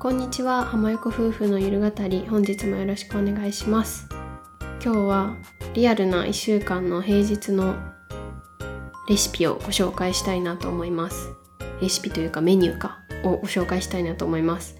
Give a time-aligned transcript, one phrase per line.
[0.00, 0.62] こんにちは。
[0.62, 2.24] 浜横夫婦のゆる語り。
[2.28, 4.06] 本日もよろしくお願いします。
[4.80, 5.36] 今日は
[5.74, 7.74] リアルな1週間の平日の
[9.08, 11.30] レシピをご紹介したいなと思います。
[11.82, 14.76] レシピというかメニューかをご紹介したいなと思います。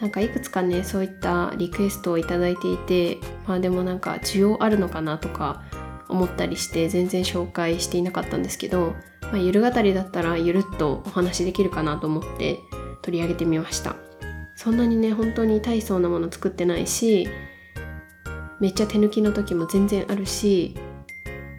[0.00, 5.64] なんかいくつかねそういったリクエストを頂いていてまあでもなんか需要あるのかなとか
[6.08, 12.60] 思ったりして全然紹介していなかったんですけど、まあ、ゆる語りだったらゆるっとお話できるかなと思って
[13.02, 14.05] 取り上げてみました。
[14.56, 17.28] そんなにね本当に大層なもの作ってないし
[18.58, 20.74] めっちゃ手抜きの時も全然あるし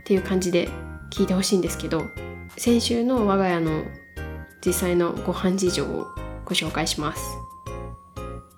[0.01, 0.67] っていう感じで
[1.11, 2.07] 聞いてほしいんですけど
[2.57, 3.83] 先週の我が家の
[4.65, 6.07] 実際のご飯事情を
[6.43, 7.23] ご紹介します。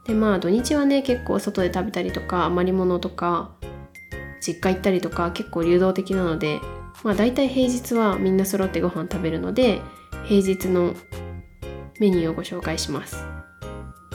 [0.05, 3.51] でまあ土日はね結構外で食べたりとか余り物とか
[4.41, 6.59] 実家行ったりとか結構流動的なので
[7.03, 9.81] まあ大体平日はみんな揃ってご飯食べるので
[10.25, 10.95] 平日の
[11.99, 13.38] メニューをご紹介します。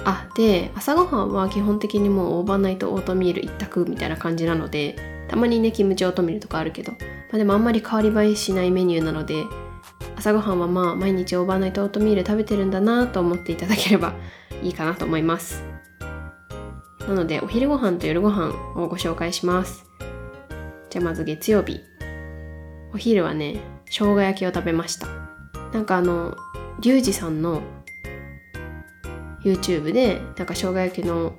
[0.05, 4.97] あで朝ごはんは基本的にもうオーバーナイトオートミール一択みたいな感じなので
[5.29, 6.99] たまにねキムチオートミールとかあるけど、ま
[7.35, 9.45] あ、でもあんまり変わり映えしないメニューなので
[10.17, 14.15] 朝ごはんはまあ毎日オーバーナイトオートミール食べてるんだなと思っていただければ
[14.63, 15.65] いいかなと思います。
[17.07, 19.85] なのでお昼ご飯と夜ご飯をご紹介します。
[20.89, 21.81] じゃあまず月曜日。
[22.95, 25.09] お昼はね生姜焼きを食べました。
[25.73, 26.37] なんかあの
[26.81, 27.63] リュウジさんの
[29.45, 31.35] YouTube でなんか生姜焼きの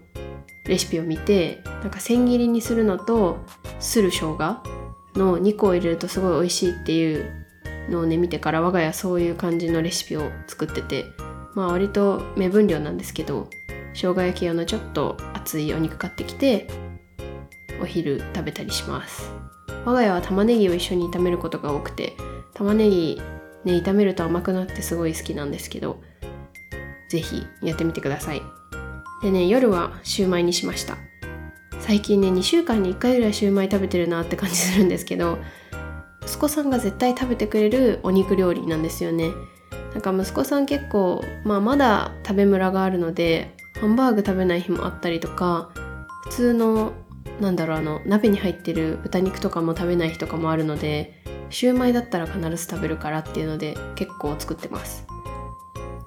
[0.65, 3.37] レシピを見てなんか千切りにするのと
[3.79, 4.37] する生姜
[5.15, 7.45] の2個を入れるとすごい美味しいっていう
[7.89, 11.05] のをね見てから我が家そういう感じのレシピを作ってて
[11.53, 13.49] まあ割と目分量なんですけど
[13.93, 16.67] 生姜焼き用のちょっと熱いお肉買ってきて
[17.81, 19.29] お昼食べたりします。
[19.85, 22.13] 我が家は玉ねぎを一緒に炒めることが多くて
[22.55, 23.21] 玉ねぎ
[23.63, 26.01] ね炒めると甘くなってすごい好きなんですけど
[27.09, 28.41] ぜひやってみてください。
[29.21, 30.97] でね、夜はシューマイにしました。
[31.79, 35.37] 最近ね、2週間に1回ぐらいシューマイ食べてるなって感じするんですけど、
[36.23, 39.31] 息子さんが絶対食べてくれるお肉料理なんですよね。
[39.93, 45.71] なんか息子さん結構、まあまだ食べムラがあるので、ハンバーグ食べない日もあったりとか、
[46.23, 46.93] 普通の、
[47.39, 55.05] なんだろう、あの、鍋に入ってる豚肉とかも食べない日とかもあるので、シューマイだったら必ず食べるからっていうので結構作ってます。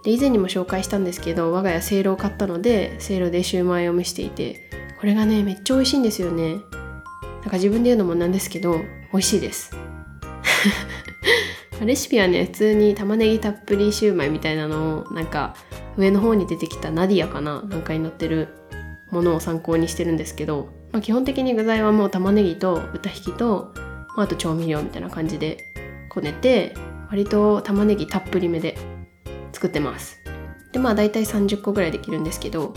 [0.08, 6.54] で以前にも紹介したんですけど我が家せいろを買ったのでせいろでシューマイを蒸していてこれがねめっちゃ美味しいんですよね。
[6.54, 8.78] なんか自分で言うのもなんですけど
[9.12, 9.76] 美味しいです。
[11.84, 15.54] レシピはね普通に玉ねぎたっぷりシューマイみたいなのをなんか
[15.98, 18.48] 上の方に出てきたナディアかななんかに載ってる
[19.12, 23.72] ものを参考にしてるんですけど、まあ、基本的に具材はもう玉ねぎと豚ひきと、
[24.16, 25.58] まあ、あと調味料みたいな感じで
[26.08, 26.74] こねて
[27.10, 28.97] 割と玉ねぎたっぷりめで
[29.58, 30.20] 作ってます。
[30.72, 32.74] でまあ大体30個ぐらいできるんですけど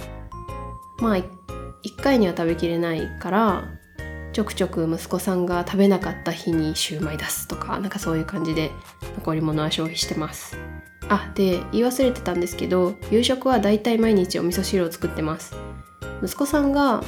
[0.99, 1.23] まあ1
[2.01, 3.69] 回には食べきれないから
[4.33, 8.71] ちょくちょく息子さんが食べなかった日にシューマイ出すとかなんかそういう感じで
[9.17, 10.57] 残り物は消費してます。
[11.09, 15.55] あで言い忘れてたんですけど夕食は大体毎日お味噌汁を作ってます。
[16.23, 17.03] 息子さんが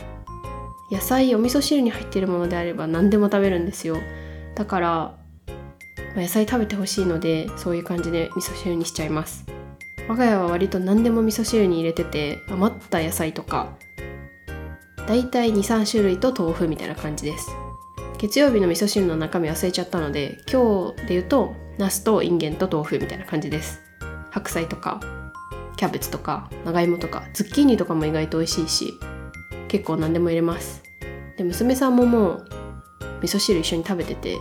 [0.91, 3.97] 野菜お味噌汁に入ってるものであれば何でも食べるんですよ。
[4.55, 5.17] だから、
[6.15, 9.45] ま、野菜食べてほしいのでそういう感じで味噌汁にしちゃいます。
[10.07, 13.77] 我が家は割と何でも味噌汁に入れてて余った野菜とか
[15.07, 17.51] だいたい23種類と豆腐みたいな感じです。
[18.17, 23.81] 月曜日の味噌汁の中身忘れちゃったので今日で言うとナスとインゲンと豆腐みたいな感じです。
[24.31, 25.01] 白菜とか
[25.75, 28.93] キャベツとか長芋とかズッキーニとかも意外と美味しいし
[29.67, 30.83] 結構何でも入れます。
[31.37, 32.47] で娘さんももう
[33.21, 34.37] 味噌汁一緒に食べてて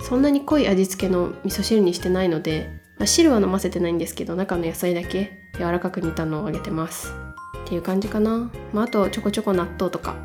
[0.00, 7.12] そんなに濃い味付けの味噌汁にしてないので、汁は飲ませてないんですけど中の野菜だけ柔らかく煮たのをあげてます。
[7.64, 10.16] っていう感じかな、まあ、あとちょこちょこ納豆とか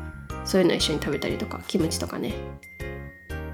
[0.44, 2.34] そういうの一緒に食べたりとかキムチとかね。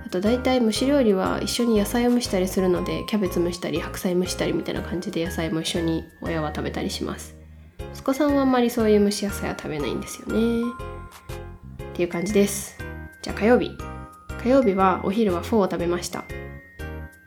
[0.06, 7.34] あと大体蒸し料理は一緒に野菜を蒸したりするのでキャベツ蒸したり白菜蒸したりみたいな感じで野菜も一緒に親は食べたりします。
[7.94, 10.72] 息子さんはあんまりそういう蒸し野菜は食べないんですよね。
[11.92, 12.78] っていう感じです。
[13.22, 13.70] じゃあ火曜日。
[14.42, 16.24] 火曜日はお昼はフォーを食べました。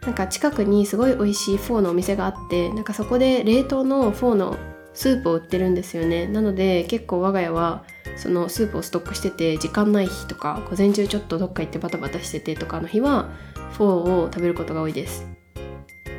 [0.08, 4.58] なんか近くにすごい美味しいフォーのお店があってなんかそこで冷凍のフォーの
[4.94, 6.28] スープを売ってるんですよね。
[6.28, 7.84] なので結構我が家は
[8.16, 13.30] そのスープをストックしてて時間ない日とか午前中ちょっとどっか行ってバタバタしててとかの日は
[13.74, 15.28] フォーを食べることが多いです。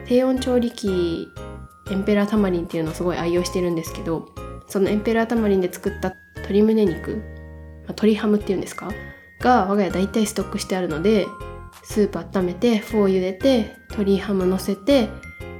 [0.07, 1.27] 低温調理器
[1.91, 4.27] エンペラータマリンっていうのをすごい愛用してるんですけど
[4.69, 7.23] そのエンペラータマリンで作った鶏胸肉、まあ、
[7.89, 8.91] 鶏ハムっていうんですか？
[9.41, 11.27] が我が家大体ストックしてあるので
[11.83, 15.09] スープ温めてフォー茹でて鶏ハム乗せて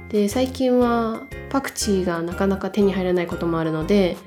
[0.09, 4.17] で最近はパクチーがなかなか手に入らないこともあるので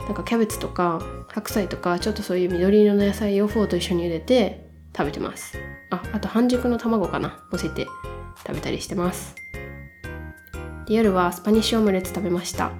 [0.00, 5.58] なんかキャベツとか白菜とかちょっとそういう緑色の野菜をフォーと一緒に茹でて食べてます。
[5.90, 7.46] ああと半熟の卵かな。
[7.52, 7.86] 乗せて
[8.38, 9.34] 食べたりしてます。
[10.86, 12.72] で夜はスパニッシュオムレツ食べました。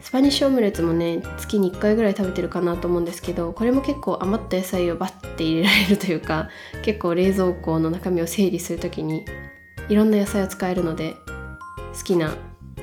[0.00, 6.48] スパニッシュオムレツもね月に1回ぐらい食べてるかなと思うんですけどこれも結構余った野菜をバッて入れられるというか
[6.82, 9.24] 結構冷蔵庫の中身を整理する時に
[9.88, 11.14] いろんな野菜を使えるので
[11.96, 12.34] 好きな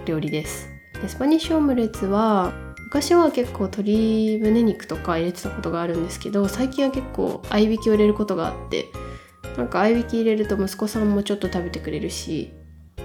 [0.06, 0.70] 料理です。
[1.02, 2.54] でスパニッシュオムレツは
[2.86, 8.86] 昔は結構鶏胸肉とか入れてたことがあるんですけど最近は結構合いびきを入れることがあって
[9.58, 12.54] なんか合いびき入れると息子さんもちょっと食べてくれるし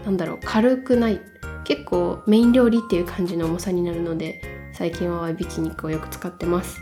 [0.04, 1.20] なんだろう軽くない
[1.64, 4.42] 結構メイン料理っていう感じの重さになるので
[4.72, 6.80] 最近は合いびき肉をよく使ってます。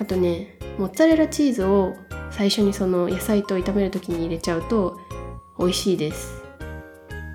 [0.00, 1.94] あとねモッツァレラチーズを
[2.30, 4.98] 最初にその野菜と炒める時に入れちゃうと
[5.58, 6.42] 美味しいです。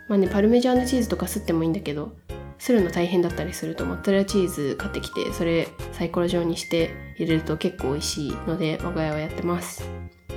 [0.07, 2.13] まあねパルメジャーノチーズとかすってもいいんだけど
[2.57, 9.83] するの大変だったりするとモッツァレラチーズ買ってきてそれサイコロ状にして入れると結構美味しいので我が家はやってます。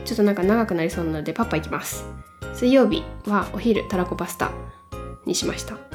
[0.05, 2.05] ちょっとなんか長くなりそうなのでパッパいきます。
[2.55, 4.51] 水曜日はお昼たらこパスタ
[5.27, 5.86] にしました。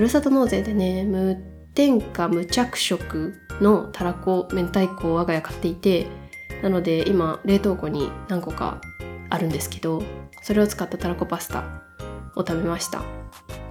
[0.00, 1.36] ふるさと納税でね無
[1.74, 6.06] 添加無着色のたらこ明太子を我が家買っていて
[6.62, 8.80] なので今冷凍庫に何個か
[9.28, 10.02] あるんですけど
[10.40, 11.82] それを使ったたらこパスタ
[12.34, 13.02] を食べました。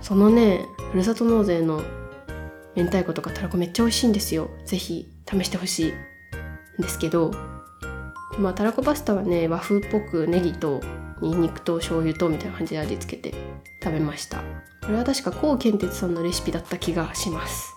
[0.02, 1.82] そのねふるさと納税の
[2.76, 4.52] 明太子とかたらこめっちゃ美味しいんですよ。
[4.66, 5.94] 是非試してほしい
[6.80, 7.32] んですけど
[8.38, 10.80] まあたらこパスタはね和風っぽくネギと
[11.24, 13.36] ニンニクと醤油とみたいな感じで味付けて
[13.84, 14.44] 食べました。
[14.90, 17.76] これは確か高健哲さんのレシピだった気がします。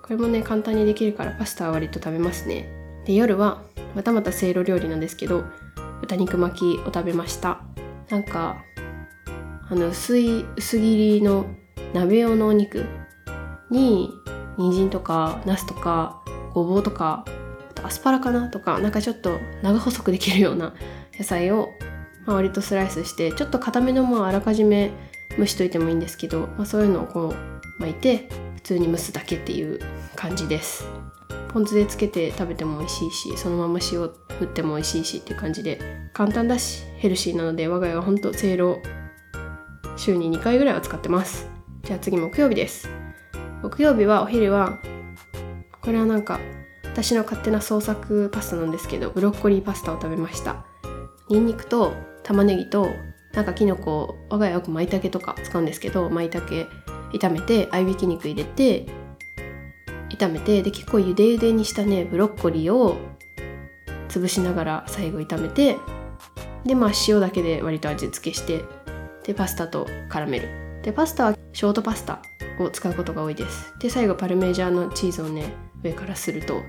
[0.00, 2.70] これもね簡単にできるからパスタは割と食べますね。
[3.04, 3.62] で夜は
[3.96, 5.42] またまたせいろ料理なんですけど
[6.00, 7.62] 豚肉巻きを食べました。
[8.10, 8.62] なんか
[9.68, 11.46] あの薄い薄切りの
[11.94, 12.86] 鍋用のお肉
[13.68, 14.08] に
[14.56, 16.22] 人参とかナスとか
[16.54, 17.24] ごぼうとか
[17.72, 20.74] あとアスパラかなとかなんかちょっと長細くできるような
[21.18, 21.70] 野菜を、
[22.24, 24.92] まあ、割とスライスしてちょっと固めのもあらかじめ
[25.38, 29.80] 蒸しといてもいいんですけど、まあ、そういうのをこう巻いて普通に蒸すだけっていう
[30.16, 30.86] 感じです。
[31.52, 35.80] ポン酢でつけて食べても美味しいしそのまま塩振っても美味しいしっていう感じで
[36.12, 38.80] 簡単だしヘルシーなので我が家はほんとせいろ
[39.96, 41.48] 週に2回ぐらいは使ってます。
[41.82, 42.88] じゃあ次木曜日です。
[43.62, 44.78] 木曜日はお昼は
[45.82, 46.38] これはなんか
[46.84, 50.64] 私の勝手な創作パスタなんですけどブロッコリーパスタを食べました。
[51.28, 52.88] ニンニクと玉ねぎと
[53.32, 56.46] なんかきのこ我が家よく舞茸とか使うんですけど舞茸
[57.12, 58.86] 炒めて合いびき肉入れて
[60.10, 62.96] 炒めてで結構ゆでゆでにしたねブロッコリーを
[64.08, 65.76] 潰しながら最後炒めて
[66.64, 68.64] でまあ塩だけで割と味付けして
[69.24, 70.48] でパスタと絡める
[70.82, 72.22] でパスタはショートパスタ
[72.58, 73.74] を使うことが多いです。
[73.78, 76.62] で最後パルメージャーのチーズをね上からすると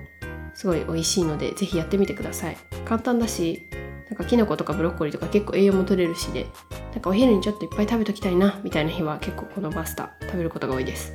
[0.53, 2.57] すごい美味しいので是非やってみてください。
[2.85, 3.67] 簡単だし
[4.11, 6.45] なんかキノコとかブロッコリーとか結構栄養も取れるしで
[6.91, 11.13] なんかお昼にちょっといっぱい食べときたいなみたいな日は結構このパスタ食べることが多いです、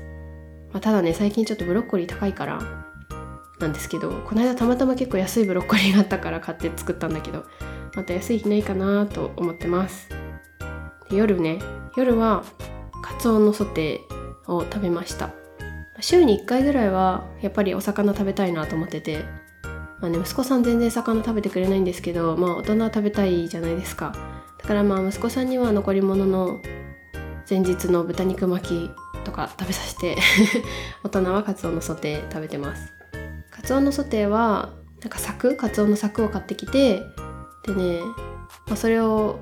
[0.72, 2.58] まあ、ただね最近ちょっとブロッコリー高いから
[3.58, 7.44] なんですけどこの間たまたま結構安いブロッコリーがあったから買って作ったんだけど
[7.94, 10.08] また安い日ないかなと思ってます。
[11.10, 11.58] で夜ね
[11.96, 12.44] 夜は
[13.02, 15.31] カツオのソテーを食べました。
[16.00, 19.24] 週に1回ぐらいはやっぱりお魚食べたいなと思ってて
[20.00, 24.15] まあね、息子さん全然魚食べてくれないんですけど、まあ大人は食べたいじゃないですか。
[24.58, 26.60] だからまあ息子さんには残り物の
[27.48, 28.91] 前日の豚肉巻き
[29.24, 30.17] とか食べさせて
[31.05, 32.93] 大人はカツオのソテー食べてます。
[33.50, 37.03] カツオのソテーはなんか柵カツオの柵を買ってきて
[37.67, 38.00] でね、
[38.67, 39.41] まあ、それを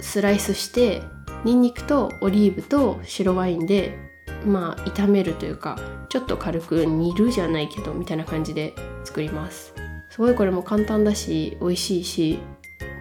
[0.00, 1.02] スライスして
[1.44, 3.98] ニンニクとオリーブと白ワインで
[4.44, 9.75] まあ炒めるというかちょっと軽く煮るじゃないけどみたいな感じで作ります
[10.16, 12.38] すごいこれも簡単だし美味しいし、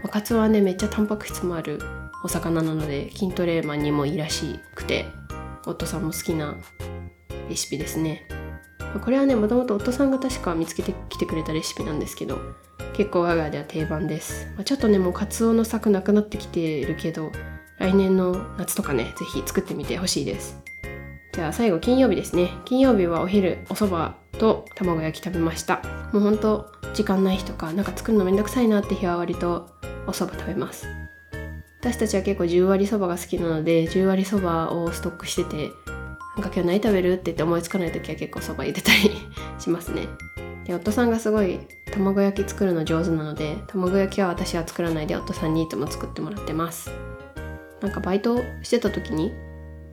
[0.04, 1.80] まあ、カツオはねめっちゃタンパク質もある
[2.26, 5.06] お魚なので筋トレマンにもいいらしくて
[5.66, 6.58] 夫さんも好きな
[7.48, 8.28] レシピですね。
[9.02, 12.38] これはねもともと夫さんが確か見つけてきてくれたレシピなんですけど
[12.98, 17.32] 結構我が家では定番です、まあ、ちょっとねもうカツオの柵なくなってきてるけど
[17.78, 20.65] 来年の夏とかね是非作ってみてほしいです。
[21.36, 22.50] じゃあ最後金曜日ですね。
[22.64, 25.82] 金曜日はお昼お蕎麦と卵焼き食べました。
[26.14, 29.70] もうほんと時間ない日とかなんか作るのめんどくさいなって日は割と
[30.08, 30.88] お蕎麦食べます。
[31.82, 35.72] 私たちは結構10割そばが好きなので10割そばをストックしてて
[36.38, 39.12] なんか今日何食べるって言って思いつかない時は結構そば茹でたり
[39.60, 40.08] しますね。
[40.64, 41.60] で夫さんがすごい
[41.92, 46.92] 卵焼き作るの上手なので卵焼きは私は作らないで夫さんにいつも作ってもらってます。
[47.82, 49.34] なんかバイトしてた時に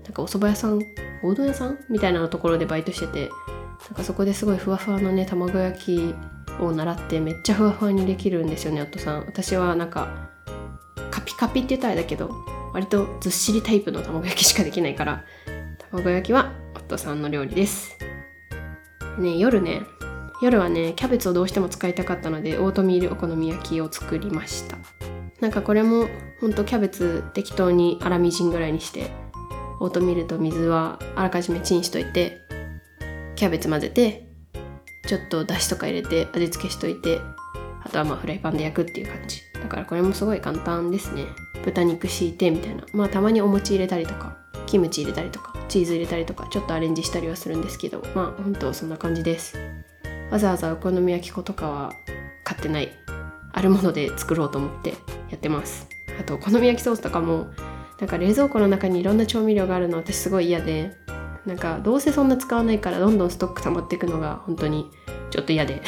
[0.05, 0.81] なんかお蕎麦屋さん
[1.23, 3.31] おうどん屋さんみたいなところでバイトしてて
[3.89, 6.15] なんかそこですごいふわふわのね卵焼き
[6.61, 9.27] を習ってめっちゃふわふわにできるんですよね夫さん。
[9.27, 10.31] 私はなんか
[11.11, 12.31] カピカピって言ったらあれだけど
[12.73, 15.25] 割とずっしりタイプの卵焼きしかできないから
[15.91, 17.97] 卵焼きは夫さんの料理です。
[19.19, 19.83] ね夜ね
[20.41, 24.79] 夜はねキャベツをどうしても使いたかったのでオートミールお好み焼きを作りました。
[25.41, 26.09] なんかこれも
[26.41, 29.11] ほんとキャベツ適当に粗みじんぐらいにして
[29.83, 32.39] オートミールと水はあらかじめチンしといて
[33.35, 34.29] キャベツ混ぜて
[35.09, 37.21] ちょっとだしとか入れて味付けしといて
[37.85, 39.43] あとはまあフライパンで焼くっていう感じ。
[39.61, 41.27] だからこれもすごい簡単ですね。
[41.65, 42.85] 豚肉敷いてみたいな。
[42.93, 44.37] まあたまにお餅入れたりとか
[44.67, 48.05] キムチ入れたりとかチーズ入れたりとかちょっとアレンジしたりはするんですけど。
[48.15, 49.59] まあほんとそんな感じです。
[50.31, 51.93] わざわざお好み焼き粉とかは
[52.45, 52.89] 買ってない。
[53.53, 54.97] あるもので作ろうと思ってや
[55.35, 55.89] ってます。
[56.21, 57.49] あとお好み焼きソースとかも
[58.03, 60.91] なんか冷蔵庫の中にいろんな調味料があるの私すごい嫌で
[61.47, 64.91] なんかどうせそんな使わないからどんどんストック溜まっていくのが本当に
[65.31, 65.83] ちょっと嫌で。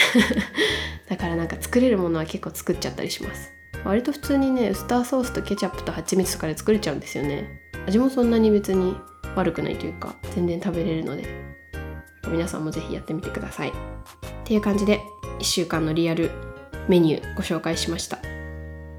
[1.11, 3.53] だからなんか作れるものは結構作っちゃったりします。
[3.85, 7.61] 割と普通にねウスターソースとケチャップと蜂蜜とかで作れちゃうんですよね。
[7.87, 8.97] 味もそんなに別に
[9.35, 11.25] 悪くないというか全然食べれるので。
[12.29, 13.71] 皆さんもぜひやってみてください。
[13.71, 13.73] っ
[14.45, 15.01] ていう感じで
[15.41, 16.31] 1週間のリアル
[16.89, 18.19] メニューご紹介しました。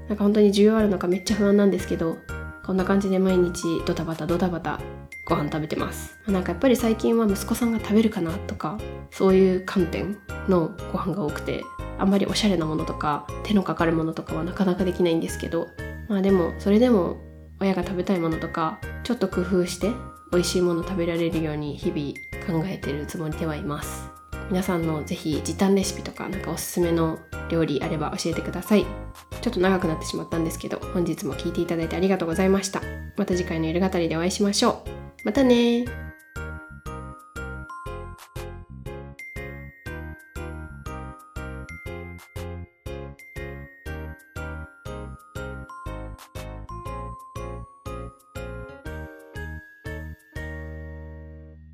[0.08, 2.18] なんか本当に需要あるのかめっちゃ不安なんですけど
[2.66, 4.80] こんな感じで毎日ドタバタドタバタ
[5.24, 6.18] ご飯食べてます。
[6.26, 8.76] なんかやっぱり最近は息子さんが食べるかなとか
[9.12, 10.18] そういう観点
[10.48, 11.62] のご飯が多くて
[11.98, 15.68] あんまりおしゃれなものとか手のかかるものとかはなかなかできないんですけど
[16.08, 17.16] まあでもそれでも
[17.60, 19.92] 親が食べたいものとかちょっと工夫して
[20.32, 24.15] 美味しいもの食べられるように日々考えてるつもりではいます。
[24.50, 27.18] 皆さんのぜひ時短レシピとかなんかおすすめの
[27.50, 28.86] 料理あれば教えてください。
[29.40, 32.80] ちょっと長くなってしまったんですけど本日も聴いていただいてありがとうございました。
[33.16, 34.90] また次回の夜語りでお会いしましょう。
[35.24, 36.05] またね